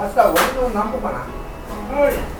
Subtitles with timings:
[0.00, 1.18] 明日は割と何歩かな。
[1.94, 2.39] はい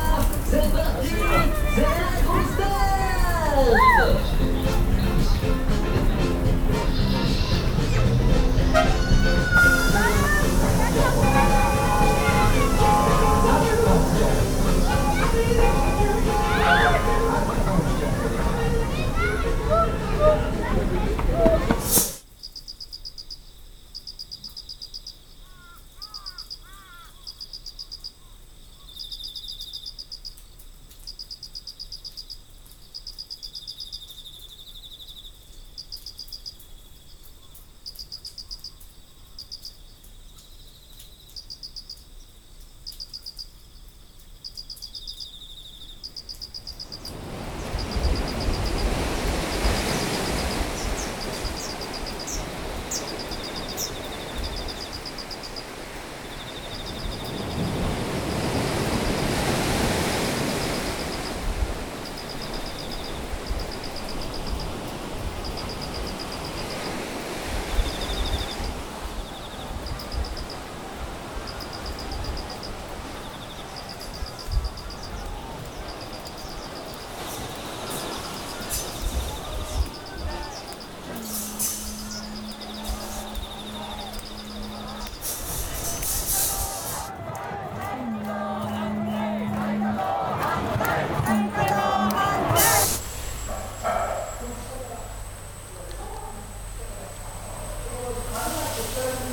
[98.93, 99.25] Thank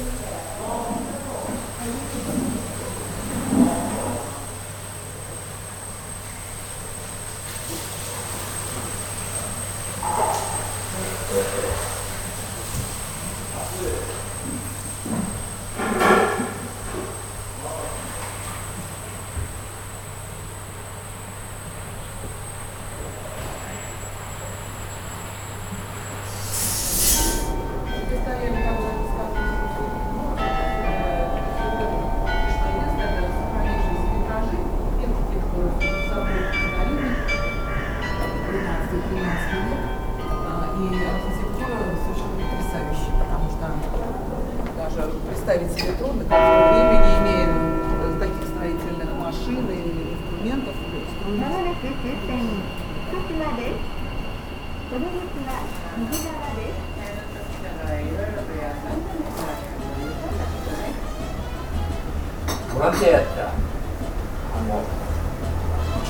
[2.42, 2.47] you.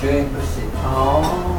[0.00, 0.62] 绝对不行。
[0.84, 1.58] 哦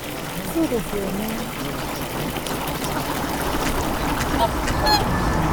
[0.53, 1.11] そうですよね。
[4.37, 4.45] こ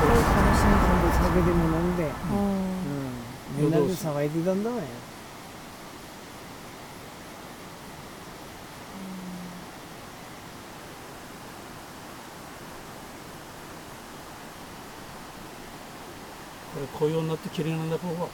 [0.04, 2.34] の新んで酒でも飲んで、う
[3.60, 4.82] ん、みんなで騒いでたんだわよ。
[16.98, 18.28] 紅葉になって綺麗なんだここ。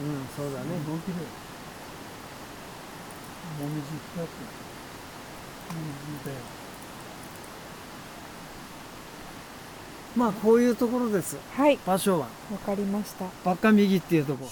[0.00, 0.66] うん、そうだね。
[0.86, 1.12] 本気で。
[3.60, 3.82] もみいっ
[4.14, 4.69] ぱいあって。
[10.16, 11.36] まあこういうところです。
[11.56, 12.26] はい、場所は。
[12.50, 13.26] わかりました。
[13.44, 14.44] ばっか右っていうとこ。
[14.44, 14.50] で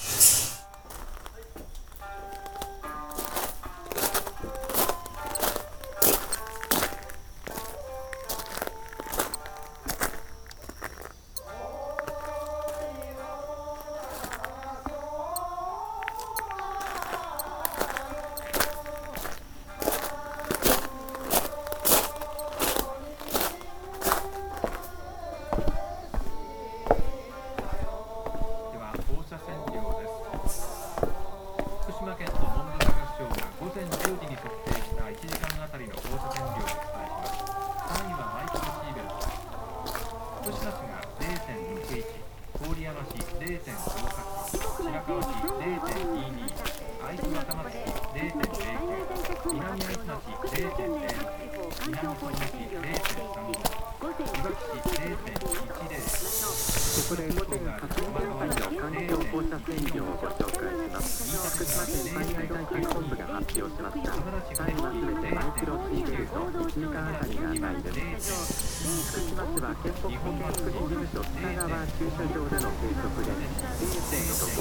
[62.58, 64.10] 県災害対策本部が発表しました。
[64.10, 68.34] 3位はすべてマイクロシーベルト1時間あたりがないです。
[69.08, 73.30] 福島市は県北保健福祉事務所北川駐車場での計測で
[73.78, 74.58] 0.65、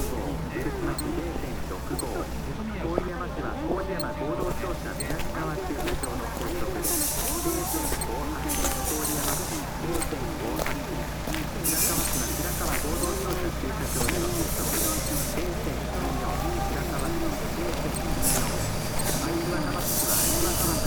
[0.54, 2.06] 福島市0.65、
[2.86, 7.98] 郡山市は郡山合同庁舎南側駐車場の計測で0.58、
[8.94, 10.78] 郡山市0.58、
[11.66, 14.86] 白川市は白川合同庁舎駐車場での計測で
[15.38, 15.87] 0.24、
[17.30, 17.42] Thank
[20.82, 20.87] you.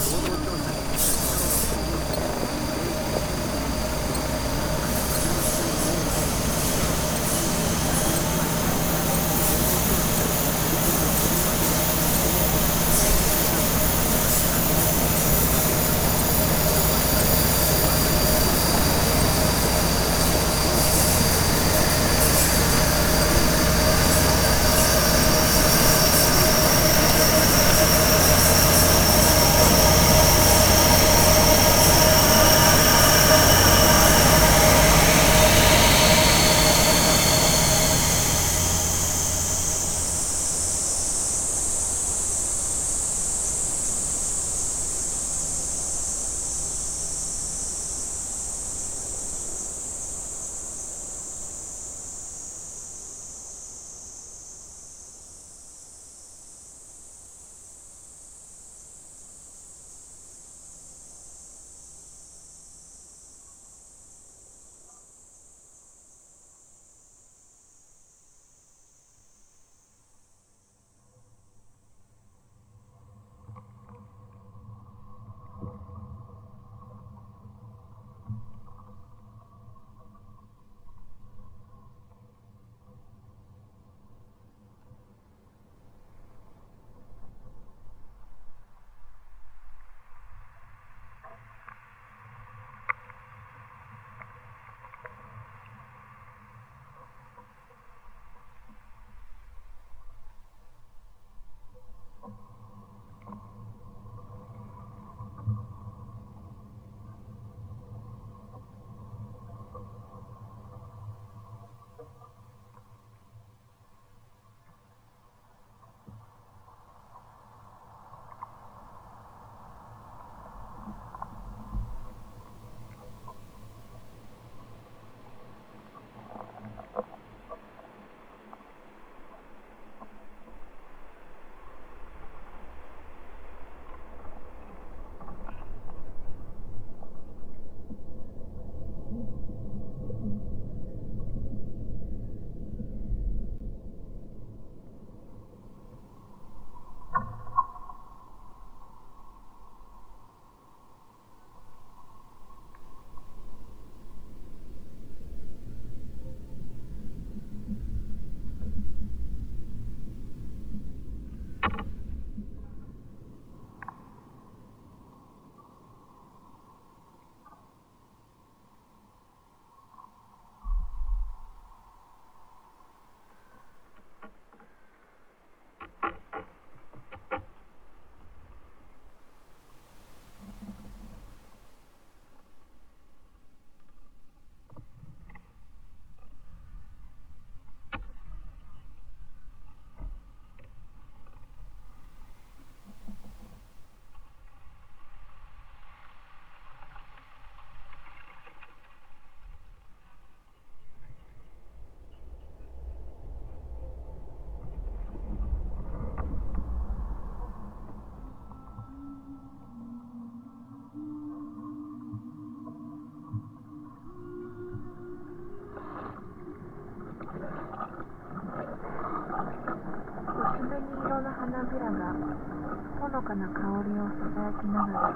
[223.30, 225.06] 輝きながら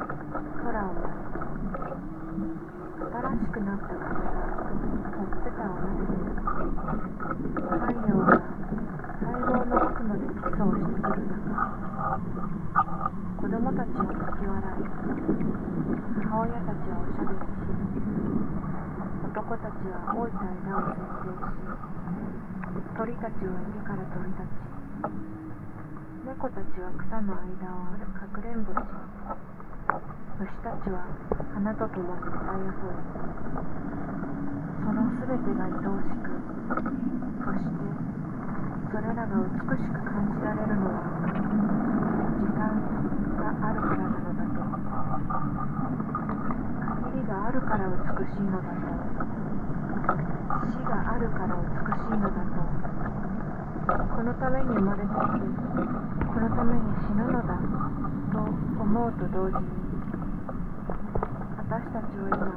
[0.63, 1.03] 空を見
[3.11, 4.39] 新しくなった風が
[5.19, 6.31] ほっぺたを撫でてる
[7.75, 8.39] 太陽が
[9.19, 11.59] 細胞の奥までキスをしてくる中
[13.35, 14.87] 子供たちは吹き笑い
[16.15, 17.51] 母親たちはおしゃべりし
[19.27, 21.51] 男たちは老いた枝を剪定し
[22.95, 24.74] 鳥たちは家から飛び立ち
[26.45, 27.89] 猫たちは草の間を
[28.21, 28.77] かくれんぼし
[30.37, 31.09] 虫たちは
[31.57, 32.93] 花とともに歌い遊ぶ
[34.85, 36.37] そのすべてが愛おしく
[37.49, 37.81] そして
[38.93, 41.09] それらが美しく感じられるのは
[42.37, 42.77] 時間
[43.41, 44.61] があるからなのだと
[47.09, 48.93] 限りがあるから美しいのだと。
[50.69, 53.04] 死があるから美しいのだと。
[53.85, 55.21] このために生まれてきこ
[56.41, 57.61] のために死ぬのだ
[58.33, 58.39] と
[58.81, 59.69] 思うと同時に
[61.59, 62.49] 私たちは今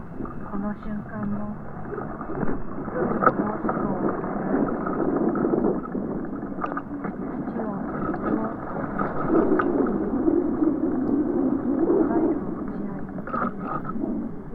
[0.50, 1.51] この瞬間の
[1.91, 5.75] 一人の法則を与えられている
[7.27, 7.75] 土を
[8.07, 8.48] 水を
[12.07, 13.12] 愛を打ち合い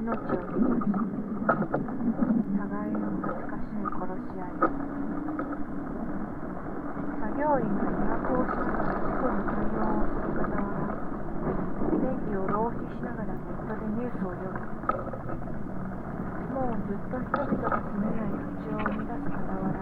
[0.00, 1.12] 命を生み出し
[2.56, 4.72] 互いの恥ずかしい殺し合い
[7.22, 10.66] 作業員が医学をしながら事故に対応をする傍ら
[11.92, 14.58] 電気を浪費しながらネットでニュースを読む
[16.52, 19.78] もうずっと人々が住めない土地を生み出す傍ら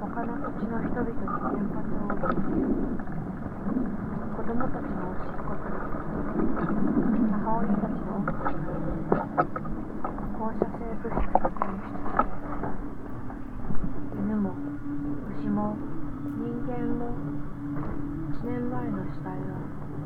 [0.00, 2.70] 他の土地の人々に原発を送りつける
[4.32, 4.81] 子供たちのおしっこから母親たちの奥から放射性物質が検出され犬も牛も人間も1年前の死体は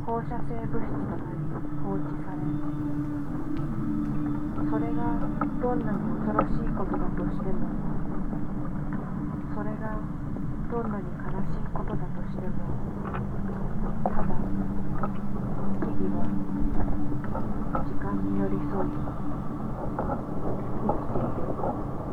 [0.07, 1.43] 放射性物質となり
[1.83, 2.39] 放置され
[4.71, 5.03] それが
[5.61, 7.67] どんなに恐ろしいことだとしても
[9.57, 9.99] それが
[10.71, 13.16] どんなに悲しいことだとしても
[18.23, 18.91] に寄り添い
[20.77, 22.06] 生きている